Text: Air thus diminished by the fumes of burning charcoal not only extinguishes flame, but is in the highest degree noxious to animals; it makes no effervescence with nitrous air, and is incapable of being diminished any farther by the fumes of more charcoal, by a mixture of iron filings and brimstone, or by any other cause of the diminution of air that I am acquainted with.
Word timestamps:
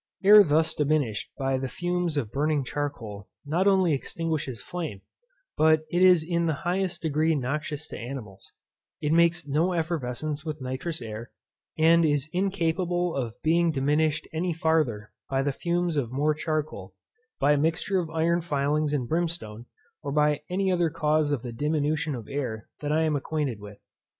Air 0.23 0.43
thus 0.43 0.73
diminished 0.73 1.29
by 1.37 1.59
the 1.59 1.67
fumes 1.67 2.17
of 2.17 2.31
burning 2.31 2.63
charcoal 2.63 3.29
not 3.45 3.67
only 3.67 3.93
extinguishes 3.93 4.59
flame, 4.59 5.01
but 5.55 5.85
is 5.91 6.25
in 6.27 6.45
the 6.47 6.55
highest 6.65 7.03
degree 7.03 7.35
noxious 7.35 7.87
to 7.89 7.99
animals; 7.99 8.51
it 8.99 9.11
makes 9.13 9.45
no 9.45 9.73
effervescence 9.73 10.43
with 10.43 10.59
nitrous 10.59 11.03
air, 11.03 11.29
and 11.77 12.03
is 12.03 12.27
incapable 12.33 13.15
of 13.15 13.39
being 13.43 13.69
diminished 13.69 14.27
any 14.33 14.53
farther 14.53 15.11
by 15.29 15.43
the 15.43 15.51
fumes 15.51 15.95
of 15.97 16.11
more 16.11 16.33
charcoal, 16.33 16.95
by 17.39 17.51
a 17.51 17.57
mixture 17.57 17.99
of 17.99 18.09
iron 18.09 18.41
filings 18.41 18.93
and 18.93 19.07
brimstone, 19.07 19.67
or 20.01 20.11
by 20.11 20.41
any 20.49 20.71
other 20.71 20.89
cause 20.89 21.31
of 21.31 21.43
the 21.43 21.53
diminution 21.53 22.15
of 22.15 22.27
air 22.27 22.63
that 22.79 22.91
I 22.91 23.03
am 23.03 23.15
acquainted 23.15 23.59
with. 23.59 23.77